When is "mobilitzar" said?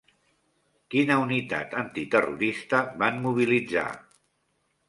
3.27-3.89